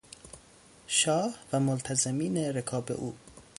شاه 0.87 1.33
و 1.53 1.59
ملتزمین 1.59 2.37
رکاب 2.37 2.91
او 2.91 3.15